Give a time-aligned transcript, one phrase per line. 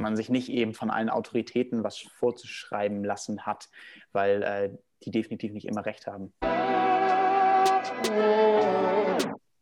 [0.00, 3.68] man sich nicht eben von allen Autoritäten was vorzuschreiben lassen hat,
[4.12, 4.70] weil äh,
[5.04, 6.32] die definitiv nicht immer recht haben.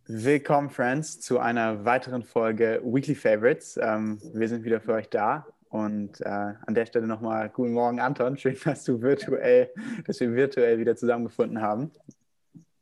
[0.06, 3.78] Willkommen, Friends, zu einer weiteren Folge Weekly Favorites.
[3.80, 5.46] Ähm, wir sind wieder für euch da.
[5.70, 8.36] Und äh, an der Stelle nochmal guten Morgen, Anton.
[8.36, 9.70] Schön, dass du virtuell,
[10.06, 11.90] dass wir virtuell wieder zusammengefunden haben.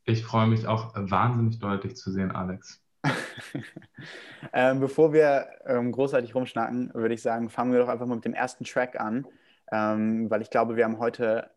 [0.04, 2.81] Ich freue mich auch wahnsinnig deutlich zu sehen, Alex.
[4.52, 8.24] ähm, bevor wir ähm, großartig rumschnacken, würde ich sagen, fangen wir doch einfach mal mit
[8.24, 9.26] dem ersten Track an,
[9.70, 11.50] ähm, weil ich glaube, wir haben heute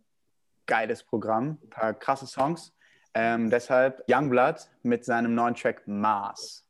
[0.66, 2.74] geiles Programm, ein paar krasse Songs.
[3.14, 6.66] Ähm, deshalb Youngblood mit seinem neuen Track Mars.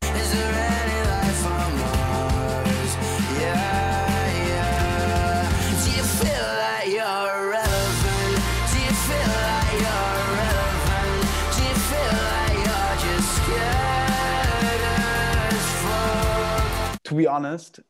[17.06, 17.84] To be honest,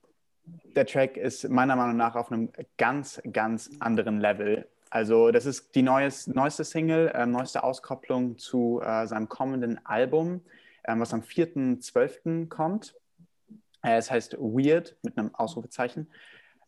[0.76, 4.68] der Track ist meiner Meinung nach auf einem ganz, ganz anderen Level.
[4.92, 10.42] Also das ist die neues, neueste Single, äh, neueste Auskopplung zu äh, seinem kommenden Album,
[10.84, 12.48] äh, was am 4.12.
[12.48, 12.96] kommt.
[13.84, 16.12] Äh, es heißt Weird mit einem Ausrufezeichen.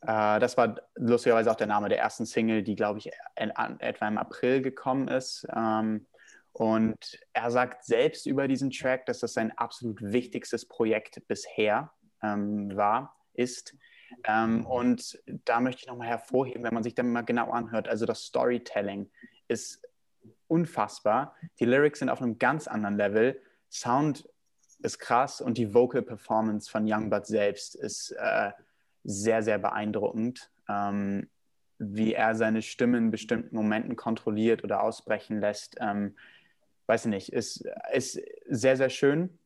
[0.01, 3.79] Äh, das war lustigerweise auch der Name der ersten Single, die, glaube ich, in, in,
[3.79, 5.45] etwa im April gekommen ist.
[5.55, 6.07] Ähm,
[6.53, 12.75] und er sagt selbst über diesen Track, dass das sein absolut wichtigstes Projekt bisher ähm,
[12.75, 13.75] war, ist.
[14.23, 18.05] Ähm, und da möchte ich nochmal hervorheben, wenn man sich dann mal genau anhört, also
[18.05, 19.09] das Storytelling
[19.47, 19.81] ist
[20.47, 21.35] unfassbar.
[21.59, 23.41] Die Lyrics sind auf einem ganz anderen Level.
[23.69, 24.27] Sound
[24.79, 28.51] ist krass und die Vocal Performance von Youngblood selbst ist äh,
[29.03, 30.51] sehr, sehr beeindruckend.
[30.69, 31.29] Ähm,
[31.79, 36.15] wie er seine Stimme in bestimmten Momenten kontrolliert oder ausbrechen lässt, ähm,
[36.87, 39.37] weiß ich nicht, ist, ist sehr, sehr schön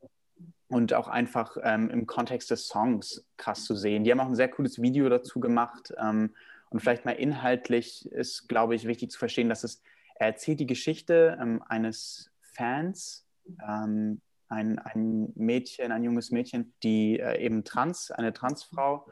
[0.71, 4.03] und auch einfach ähm, im Kontext des Songs krass zu sehen.
[4.03, 6.33] Die haben auch ein sehr cooles Video dazu gemacht ähm,
[6.69, 9.81] und vielleicht mal inhaltlich ist, glaube ich, wichtig zu verstehen, dass es,
[10.15, 13.27] er erzählt die Geschichte ähm, eines Fans,
[13.67, 19.05] ähm, ein, ein Mädchen, ein junges Mädchen, die äh, eben trans, eine Transfrau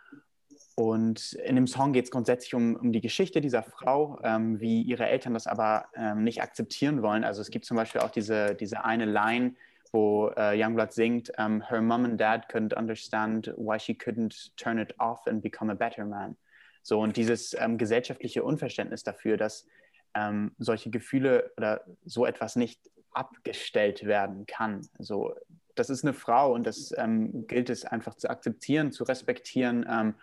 [0.79, 4.81] und in dem Song geht es grundsätzlich um, um die Geschichte dieser Frau, ähm, wie
[4.81, 7.25] ihre Eltern das aber ähm, nicht akzeptieren wollen.
[7.25, 9.55] Also es gibt zum Beispiel auch diese, diese eine Line,
[9.91, 14.51] wo äh, Youngblood singt, um, ähm, Her mom and dad couldn't understand why she couldn't
[14.57, 16.35] turn it off and become a better man.
[16.83, 19.67] So, und dieses ähm, gesellschaftliche Unverständnis dafür, dass
[20.15, 22.79] ähm, solche Gefühle oder so etwas nicht
[23.11, 24.87] abgestellt werden kann.
[24.97, 25.35] So,
[25.75, 30.15] das ist eine Frau und das ähm, gilt es einfach zu akzeptieren, zu respektieren ähm,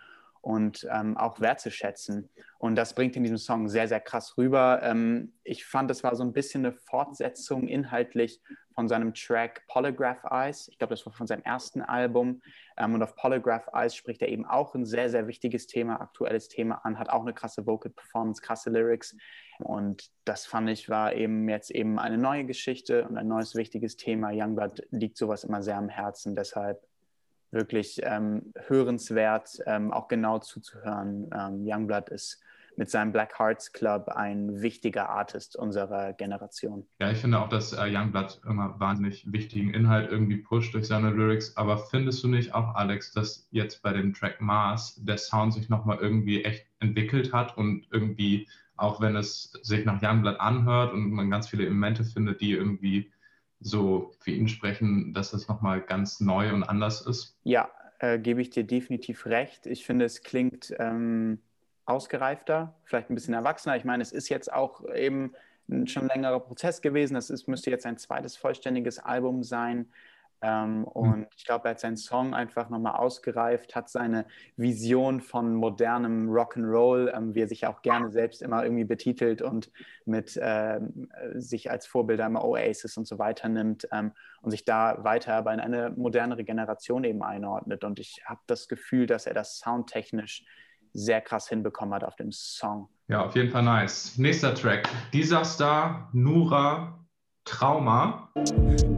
[0.47, 2.29] und ähm, auch wertzuschätzen.
[2.57, 4.79] Und das bringt in diesem Song sehr, sehr krass rüber.
[4.81, 8.39] Ähm, ich fand, es war so ein bisschen eine Fortsetzung inhaltlich
[8.73, 10.69] von seinem Track Polygraph Eyes.
[10.69, 12.41] Ich glaube, das war von seinem ersten Album.
[12.77, 16.47] Ähm, und auf Polygraph Eyes spricht er eben auch ein sehr, sehr wichtiges Thema, aktuelles
[16.47, 19.17] Thema an, hat auch eine krasse Vocal Performance, krasse Lyrics.
[19.59, 23.97] Und das fand ich war eben jetzt eben eine neue Geschichte und ein neues wichtiges
[23.97, 24.29] Thema.
[24.31, 26.35] Youngblood liegt sowas immer sehr am Herzen.
[26.35, 26.87] Deshalb
[27.51, 31.29] wirklich ähm, hörenswert, ähm, auch genau zuzuhören.
[31.33, 32.41] Ähm, Youngblood ist
[32.77, 36.85] mit seinem Black Hearts Club ein wichtiger Artist unserer Generation.
[36.99, 41.09] Ja, ich finde auch, dass äh, Youngblood immer wahnsinnig wichtigen Inhalt irgendwie pusht durch seine
[41.09, 41.57] Lyrics.
[41.57, 45.69] Aber findest du nicht auch, Alex, dass jetzt bei dem Track Mars der Sound sich
[45.69, 51.11] nochmal irgendwie echt entwickelt hat und irgendwie, auch wenn es sich nach Youngblood anhört und
[51.11, 53.11] man ganz viele Elemente findet, die irgendwie
[53.59, 57.37] so für ihn sprechen, dass das nochmal ganz neu und anders ist?
[57.43, 57.69] Ja,
[57.99, 59.65] äh, gebe ich dir definitiv recht.
[59.65, 61.39] Ich finde, es klingt ähm,
[61.85, 63.75] ausgereifter, vielleicht ein bisschen erwachsener.
[63.77, 65.33] Ich meine, es ist jetzt auch eben
[65.69, 67.15] ein schon längerer Prozess gewesen.
[67.15, 69.87] Es müsste jetzt ein zweites vollständiges Album sein.
[70.41, 70.83] Ähm, mhm.
[70.85, 74.25] und ich glaube, er hat seinen Song einfach nochmal ausgereift, hat seine
[74.55, 79.71] Vision von modernem Rock'n'Roll, ähm, wie er sich auch gerne selbst immer irgendwie betitelt und
[80.05, 80.79] mit äh,
[81.33, 84.11] sich als Vorbilder immer Oasis und so weiter nimmt ähm,
[84.41, 87.83] und sich da weiter aber in eine modernere Generation eben einordnet.
[87.83, 90.45] Und ich habe das Gefühl, dass er das soundtechnisch
[90.93, 92.89] sehr krass hinbekommen hat auf dem Song.
[93.07, 94.17] Ja, auf jeden Fall nice.
[94.17, 94.87] Nächster Track.
[95.13, 97.06] Disaster, Nura,
[97.47, 98.27] Trauma.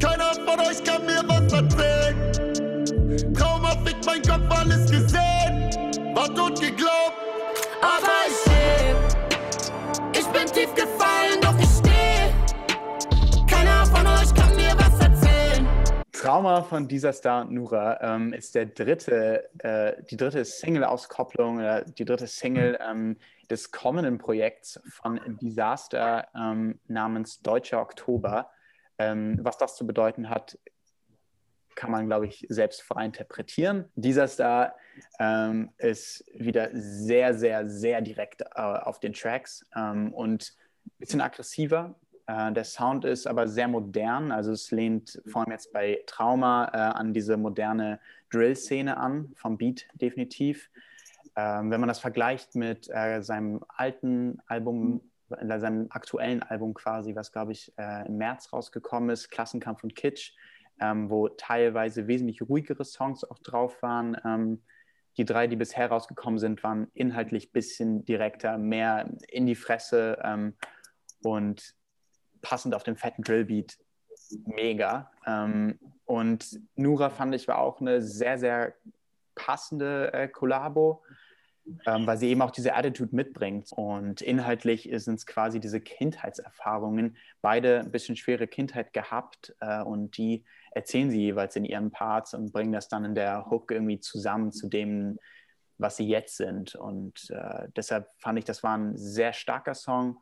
[0.01, 3.33] Keiner von euch kann mir was erzählen.
[3.33, 6.15] Trauma fickt mein Kopf, alles gesehen.
[6.15, 6.88] War tot geglaubt.
[16.29, 22.05] Trauma von dieser Star Nura ähm, ist der dritte, äh, die dritte Single-Auskopplung, äh, die
[22.05, 23.17] dritte Single ähm,
[23.49, 28.51] des kommenden Projekts von Disaster ähm, namens Deutscher Oktober.
[28.99, 30.59] Ähm, was das zu bedeuten hat,
[31.73, 33.85] kann man, glaube ich, selbst frei interpretieren.
[33.95, 34.75] Dieser Star
[35.17, 40.53] ähm, ist wieder sehr, sehr, sehr direkt äh, auf den Tracks ähm, und
[40.85, 41.95] ein bisschen aggressiver.
[42.29, 46.69] Äh, der Sound ist aber sehr modern, also es lehnt vor allem jetzt bei Trauma
[46.71, 47.99] äh, an diese moderne
[48.29, 50.69] Drill-Szene an, vom Beat definitiv.
[51.35, 55.01] Ähm, wenn man das vergleicht mit äh, seinem alten Album
[55.39, 59.95] in seinem aktuellen Album quasi, was glaube ich äh, im März rausgekommen ist, Klassenkampf und
[59.95, 60.33] Kitsch,
[60.79, 64.17] ähm, wo teilweise wesentlich ruhigere Songs auch drauf waren.
[64.25, 64.63] Ähm,
[65.17, 70.17] die drei, die bisher rausgekommen sind, waren inhaltlich ein bisschen direkter, mehr in die Fresse
[70.23, 70.55] ähm,
[71.21, 71.75] und
[72.41, 73.77] passend auf den fetten Drillbeat
[74.45, 75.11] mega.
[75.25, 78.73] Ähm, und Nura fand ich war auch eine sehr, sehr
[79.35, 80.27] passende äh,
[81.85, 83.71] ähm, weil sie eben auch diese Attitude mitbringt.
[83.71, 87.17] Und inhaltlich sind es quasi diese Kindheitserfahrungen.
[87.41, 92.33] Beide ein bisschen schwere Kindheit gehabt äh, und die erzählen sie jeweils in ihren Parts
[92.33, 95.19] und bringen das dann in der Hook irgendwie zusammen zu dem,
[95.77, 96.75] was sie jetzt sind.
[96.75, 100.17] Und äh, deshalb fand ich, das war ein sehr starker Song.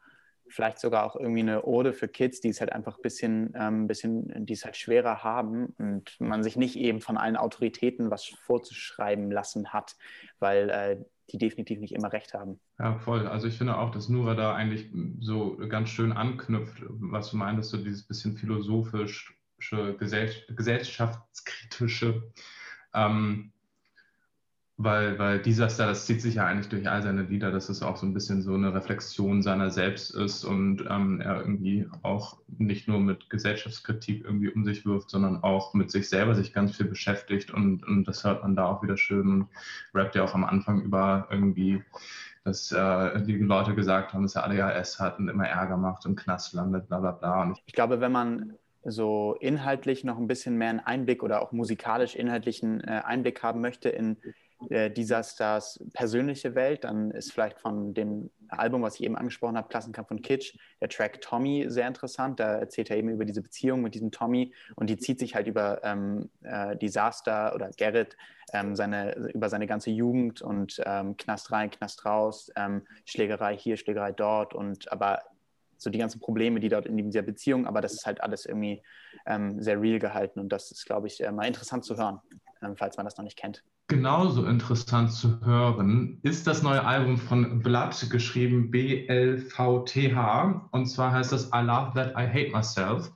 [0.49, 3.87] Vielleicht sogar auch irgendwie eine Ode für Kids, die es halt einfach ein bisschen, ähm,
[3.87, 8.25] bisschen, die es halt schwerer haben und man sich nicht eben von allen Autoritäten was
[8.25, 9.95] vorzuschreiben lassen hat,
[10.39, 10.97] weil äh,
[11.31, 12.59] die definitiv nicht immer recht haben.
[12.79, 13.27] Ja, voll.
[13.27, 17.69] Also ich finde auch, dass Nura da eigentlich so ganz schön anknüpft, was du meintest,
[17.71, 19.33] so dieses bisschen philosophische,
[19.97, 22.31] gesellschaftskritische.
[22.93, 23.51] Ähm,
[24.79, 27.81] weil, weil dieser Star, das zieht sich ja eigentlich durch all seine Lieder, dass es
[27.81, 32.37] auch so ein bisschen so eine Reflexion seiner selbst ist und ähm, er irgendwie auch
[32.59, 36.77] nicht nur mit Gesellschaftskritik irgendwie um sich wirft, sondern auch mit sich selber sich ganz
[36.77, 39.47] viel beschäftigt und, und das hört man da auch wieder schön und
[39.95, 41.83] rappt ja auch am Anfang über irgendwie,
[42.43, 46.17] dass äh, die Leute gesagt haben, dass er ADHS hat und immer Ärger macht und
[46.17, 47.41] Knast landet, bla bla bla.
[47.41, 48.53] Und ich glaube, wenn man
[48.83, 53.59] so inhaltlich noch ein bisschen mehr einen Einblick oder auch musikalisch inhaltlichen äh, Einblick haben
[53.59, 54.17] möchte in
[54.69, 56.83] äh, dieser Stars persönliche Welt.
[56.83, 60.89] Dann ist vielleicht von dem Album, was ich eben angesprochen habe, Klassenkampf und Kitsch, der
[60.89, 62.39] Track Tommy sehr interessant.
[62.39, 65.47] Da erzählt er eben über diese Beziehung mit diesem Tommy und die zieht sich halt
[65.47, 68.17] über ähm, äh, Disaster oder Gerrit
[68.53, 73.77] ähm, seine, über seine ganze Jugend und ähm, Knast rein, Knast raus, ähm, Schlägerei hier,
[73.77, 75.21] Schlägerei dort und aber
[75.77, 78.81] so die ganzen Probleme, die dort in dieser Beziehung, aber das ist halt alles irgendwie
[79.25, 82.19] ähm, sehr real gehalten und das ist, glaube ich, äh, mal interessant zu hören,
[82.63, 83.63] ähm, falls man das noch nicht kennt.
[83.89, 90.67] Genauso interessant zu hören ist das neue Album von Blood, geschrieben B-L-V-T-H.
[90.71, 93.09] Und zwar heißt das I Love That I Hate Myself.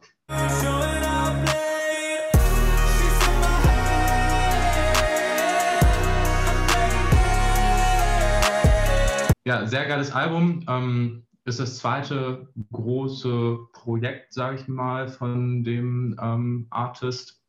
[9.43, 10.63] Ja, sehr geiles Album.
[10.69, 17.41] Ähm, ist das zweite große Projekt, sage ich mal, von dem ähm, Artist.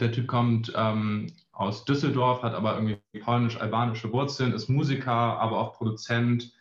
[0.00, 5.74] Der Typ kommt ähm, aus Düsseldorf, hat aber irgendwie polnisch-albanische Wurzeln, ist Musiker, aber auch
[5.74, 6.52] Produzent.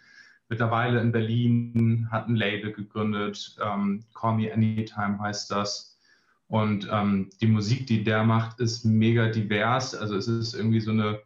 [0.50, 5.98] Mittlerweile in Berlin, hat ein Label gegründet, ähm, Call Me Anytime heißt das.
[6.48, 9.94] Und ähm, die Musik, die der macht, ist mega divers.
[9.94, 11.22] Also es ist irgendwie so eine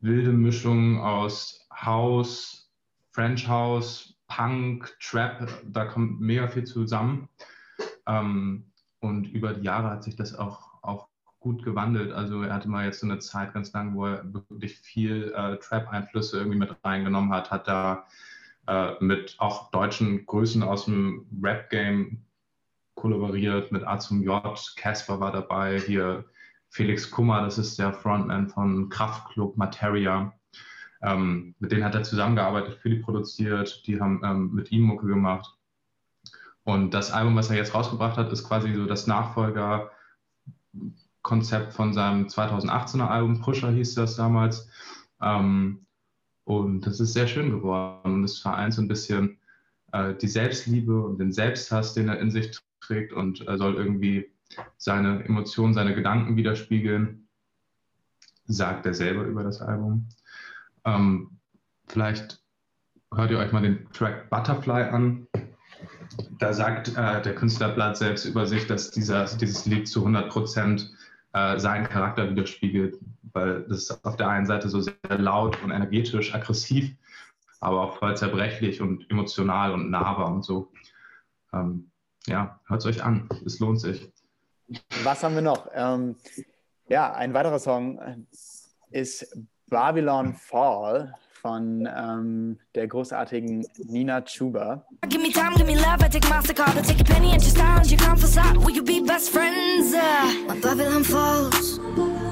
[0.00, 2.70] wilde Mischung aus House,
[3.10, 5.48] French House, Punk, Trap.
[5.64, 7.28] Da kommt mega viel zusammen.
[8.06, 8.66] Ähm,
[9.00, 10.67] und über die Jahre hat sich das auch, auch
[11.48, 12.12] gut gewandelt.
[12.12, 15.56] Also er hatte mal jetzt so eine Zeit ganz lang, wo er wirklich viel äh,
[15.56, 18.06] Trap-Einflüsse irgendwie mit reingenommen hat, hat da
[18.66, 22.22] äh, mit auch deutschen Größen aus dem Rap-Game
[22.96, 24.42] kollaboriert, mit A zum J,
[24.76, 26.26] Casper war dabei, hier
[26.68, 30.34] Felix Kummer, das ist der Frontman von Kraftklub Materia.
[31.00, 35.56] Ähm, mit denen hat er zusammengearbeitet, die produziert, die haben ähm, mit ihm Mucke gemacht.
[36.64, 39.90] Und das Album, was er jetzt rausgebracht hat, ist quasi so das Nachfolger
[41.28, 44.66] Konzept von seinem 2018er Album, Pusher hieß das damals.
[45.20, 45.84] Ähm,
[46.44, 49.38] und das ist sehr schön geworden und es vereint so ein bisschen
[49.92, 54.32] äh, die Selbstliebe und den Selbsthass, den er in sich trägt und äh, soll irgendwie
[54.78, 57.28] seine Emotionen, seine Gedanken widerspiegeln,
[58.46, 60.08] sagt er selber über das Album.
[60.86, 61.38] Ähm,
[61.88, 62.42] vielleicht
[63.14, 65.26] hört ihr euch mal den Track Butterfly an.
[66.38, 70.30] Da sagt äh, der Künstler Blatt selbst über sich, dass dieser, dieses Lied zu 100
[70.30, 70.90] Prozent
[71.32, 72.98] äh, seinen Charakter widerspiegelt,
[73.32, 76.94] weil das ist auf der einen Seite so sehr laut und energetisch, aggressiv,
[77.60, 80.72] aber auch voll zerbrechlich und emotional und nahbar und so.
[81.52, 81.90] Ähm,
[82.26, 84.10] ja, hört es euch an, es lohnt sich.
[85.02, 85.68] Was haben wir noch?
[85.72, 86.16] Ähm,
[86.88, 88.26] ja, ein weiterer Song
[88.90, 89.36] ist
[89.68, 94.84] Babylon Fall von ähm, der großartigen Nina Chuba.
[95.08, 97.56] Give me time, give me love, I take Mastercard, I take a penny and just
[97.56, 99.94] down, you come for side, will you be best friends?
[99.94, 101.78] Uh, my Babylon falls,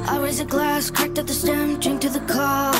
[0.08, 2.72] I raise a glass, cracked at the stem, drink to the call,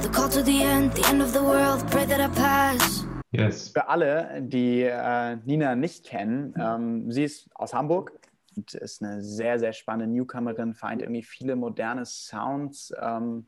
[0.00, 3.04] the call to the end, the end of the world, pray that I pass.
[3.32, 3.68] Yes.
[3.68, 8.12] Für alle, die äh, Nina nicht kennen, ähm, sie ist aus Hamburg
[8.56, 12.92] und ist eine sehr, sehr spannende Newcomerin, vereint irgendwie viele moderne Sounds.
[13.00, 13.46] Ähm,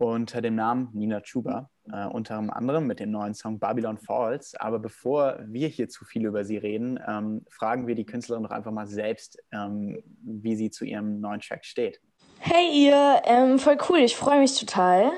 [0.00, 4.54] unter dem Namen Nina Chuba, äh, unter anderem mit dem neuen Song Babylon Falls.
[4.54, 8.50] Aber bevor wir hier zu viel über sie reden, ähm, fragen wir die Künstlerin doch
[8.50, 12.00] einfach mal selbst, ähm, wie sie zu ihrem neuen Track steht.
[12.38, 15.12] Hey ihr, ähm, voll cool, ich freue mich total.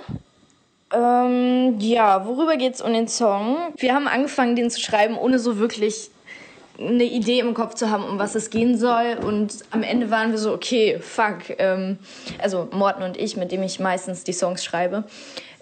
[0.93, 3.57] Ähm, ja, worüber geht es um den Song?
[3.77, 6.11] Wir haben angefangen, den zu schreiben, ohne so wirklich
[6.79, 9.19] eine Idee im Kopf zu haben, um was es gehen soll.
[9.25, 11.51] Und am Ende waren wir so, okay, fuck.
[11.59, 11.99] Ähm,
[12.39, 15.05] also Morten und ich, mit dem ich meistens die Songs schreibe,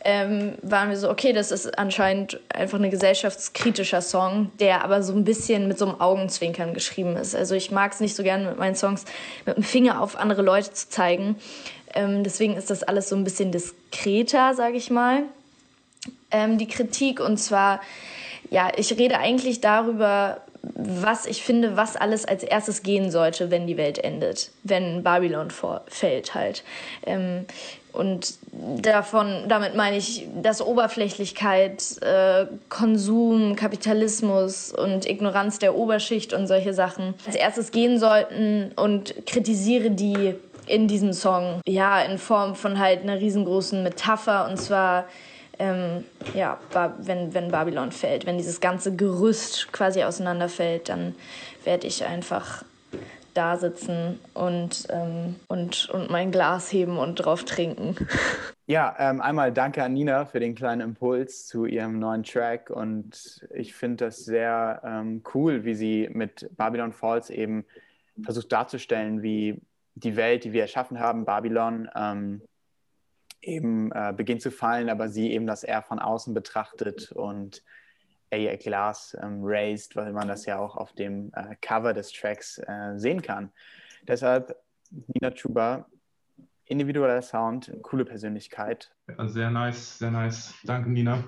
[0.02, 5.12] ähm, waren wir so, okay, das ist anscheinend einfach ein gesellschaftskritischer Song, der aber so
[5.12, 7.34] ein bisschen mit so einem Augenzwinkern geschrieben ist.
[7.34, 9.04] Also ich mag es nicht so gerne mit meinen Songs
[9.44, 11.36] mit dem Finger auf andere Leute zu zeigen.
[11.94, 15.24] Ähm, deswegen ist das alles so ein bisschen diskreter, sage ich mal.
[16.30, 17.80] Ähm, die Kritik und zwar,
[18.50, 23.66] ja, ich rede eigentlich darüber, was ich finde, was alles als erstes gehen sollte, wenn
[23.66, 25.48] die Welt endet, wenn Babylon
[25.86, 26.64] fällt halt.
[27.06, 27.46] Ähm,
[27.92, 36.46] und davon, damit meine ich, dass Oberflächlichkeit, äh, Konsum, Kapitalismus und Ignoranz der Oberschicht und
[36.46, 40.34] solche Sachen als erstes gehen sollten und kritisiere die
[40.66, 44.48] in diesem Song, ja, in Form von halt einer riesengroßen Metapher.
[44.48, 45.06] Und zwar
[45.60, 46.58] ähm, ja,
[46.98, 51.14] wenn, wenn Babylon fällt, wenn dieses ganze Gerüst quasi auseinanderfällt, dann
[51.64, 52.64] werde ich einfach
[53.34, 57.96] da sitzen und, ähm, und, und mein Glas heben und drauf trinken.
[58.66, 63.44] Ja, ähm, einmal danke an Nina für den kleinen Impuls zu ihrem neuen Track und
[63.52, 67.64] ich finde das sehr ähm, cool, wie sie mit Babylon Falls eben
[68.22, 69.60] versucht darzustellen, wie
[69.96, 72.42] die Welt, die wir erschaffen haben, Babylon, ähm,
[73.42, 77.62] eben äh, beginnt zu fallen, aber sie eben das eher von außen betrachtet und
[78.30, 82.12] er ihr Glas ähm, raised, weil man das ja auch auf dem äh, Cover des
[82.12, 83.50] Tracks äh, sehen kann.
[84.06, 84.56] Deshalb
[84.90, 85.86] Nina Chuba,
[86.64, 88.94] individueller Sound, coole Persönlichkeit.
[89.26, 90.54] Sehr nice, sehr nice.
[90.64, 91.24] Danke, Nina.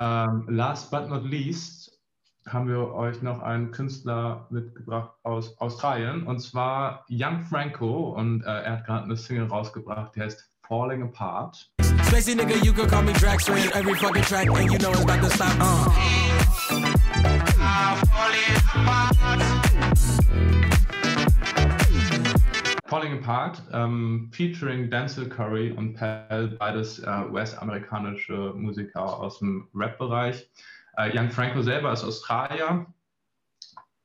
[0.00, 1.98] Ähm, last but not least
[2.46, 8.44] haben wir euch noch einen Künstler mitgebracht aus Australien und zwar Young Franco und äh,
[8.44, 11.56] er hat gerade eine Single rausgebracht, die heißt falling apart.
[11.80, 15.22] Spacey nigga, you could call me Drax every fucking track, and you know it's about
[15.22, 15.56] to stop.
[15.60, 15.90] Uh.
[22.86, 30.48] Falling Apart, ähm, featuring Denzel Curry und Pell, beides äh, US-amerikanische Musiker aus dem Rap-Bereich.
[30.96, 32.86] Äh, Young Franco selber ist Australier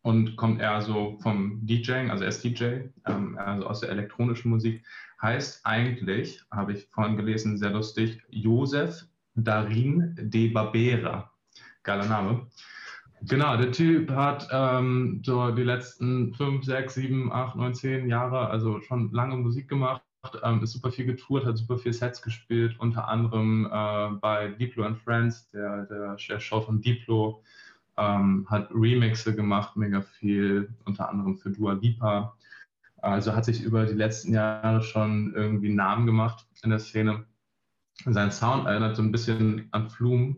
[0.02, 4.50] und kommt eher so vom DJing, also er ist DJ, ähm, also aus der elektronischen
[4.50, 4.86] Musik
[5.22, 11.32] heißt eigentlich, habe ich vorhin gelesen, sehr lustig, Josef Darin de Barbera.
[11.84, 12.48] Geiler Name.
[13.24, 18.50] Genau, der Typ hat ähm, so die letzten fünf, sechs, sieben, acht, neun, zehn Jahre,
[18.50, 20.02] also schon lange Musik gemacht,
[20.44, 24.86] ähm, ist super viel getourt, hat super viel Sets gespielt, unter anderem äh, bei Diplo
[24.86, 27.44] and Friends, der, der, der Show von Diplo,
[28.00, 32.36] ähm, hat Remixe gemacht, mega viel, unter anderem für Dua Lipa.
[32.98, 37.26] Also hat sich über die letzten Jahre schon irgendwie Namen gemacht in der Szene.
[38.06, 40.38] Sein Sound erinnert so ein bisschen an Flume,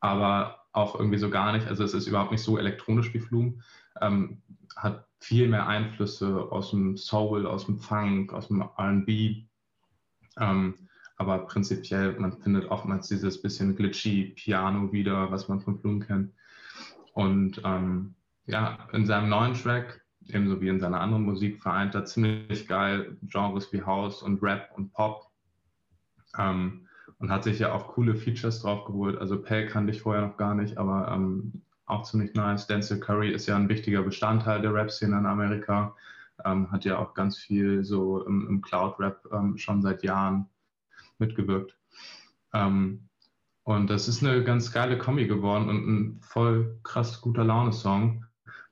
[0.00, 1.66] aber auch irgendwie so gar nicht.
[1.68, 3.54] Also es ist überhaupt nicht so elektronisch wie Flume.
[4.00, 4.42] Ähm,
[4.76, 9.46] hat viel mehr Einflüsse aus dem Soul, aus dem Funk, aus dem RB.
[10.38, 10.85] Ähm,
[11.16, 16.32] aber prinzipiell, man findet oftmals dieses bisschen glitchy Piano wieder, was man von Flume kennt.
[17.12, 18.14] Und ähm,
[18.46, 23.16] ja, in seinem neuen Track ebenso wie in seiner anderen Musik vereint er ziemlich geil
[23.22, 25.30] Genres wie House und Rap und Pop.
[26.38, 26.86] Ähm,
[27.18, 29.18] und hat sich ja auch coole Features drauf geholt.
[29.18, 32.66] Also Pell kannte ich vorher noch gar nicht, aber ähm, auch ziemlich nice.
[32.66, 35.94] Denzel Curry ist ja ein wichtiger Bestandteil der Rap-Szene in Amerika.
[36.44, 40.46] Ähm, hat ja auch ganz viel so im, im Cloud-Rap ähm, schon seit Jahren
[41.18, 41.76] mitgewirkt.
[42.52, 43.08] Ähm,
[43.64, 48.24] und das ist eine ganz geile Kombi geworden und ein voll krass guter Laune-Song.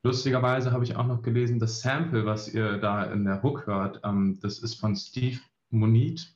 [0.04, 4.00] Lustigerweise habe ich auch noch gelesen, das Sample, was ihr da in der Hook hört,
[4.04, 6.32] ähm, das ist von Steve Monit,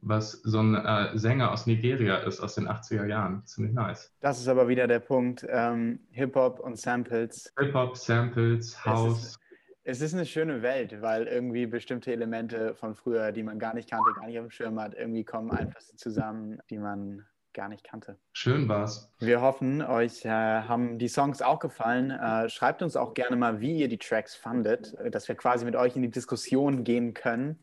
[0.00, 3.44] was so ein äh, Sänger aus Nigeria ist, aus den 80er Jahren.
[3.46, 4.12] Ziemlich nice.
[4.20, 7.52] Das ist aber wieder der Punkt, ähm, Hip-Hop und Samples.
[7.58, 9.40] Hip-Hop, Samples, House.
[9.88, 13.88] Es ist eine schöne Welt, weil irgendwie bestimmte Elemente von früher, die man gar nicht
[13.88, 17.84] kannte, gar nicht auf dem Schirm hat, irgendwie kommen Einflüsse zusammen, die man gar nicht
[17.84, 18.18] kannte.
[18.34, 19.10] Schön war's.
[19.18, 22.10] Wir hoffen, euch äh, haben die Songs auch gefallen.
[22.10, 25.74] Äh, schreibt uns auch gerne mal, wie ihr die Tracks fandet, dass wir quasi mit
[25.74, 27.58] euch in die Diskussion gehen können.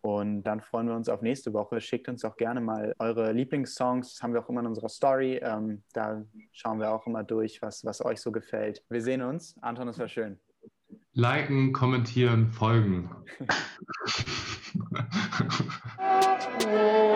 [0.00, 1.82] Und dann freuen wir uns auf nächste Woche.
[1.82, 4.14] Schickt uns auch gerne mal eure Lieblingssongs.
[4.14, 5.38] Das haben wir auch immer in unserer Story.
[5.42, 8.82] Ähm, da schauen wir auch immer durch, was, was euch so gefällt.
[8.88, 9.54] Wir sehen uns.
[9.60, 10.40] Anton, es war schön.
[11.14, 13.10] Liken, kommentieren, folgen.